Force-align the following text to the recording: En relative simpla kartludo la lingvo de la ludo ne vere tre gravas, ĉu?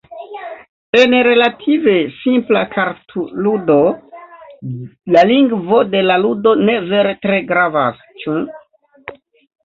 En 0.99 1.11
relative 1.25 1.91
simpla 2.13 2.63
kartludo 2.71 3.75
la 5.17 5.23
lingvo 5.33 5.81
de 5.91 6.01
la 6.07 6.15
ludo 6.23 6.53
ne 6.71 6.79
vere 6.87 7.13
tre 7.27 7.37
gravas, 7.53 8.01
ĉu? 8.23 8.35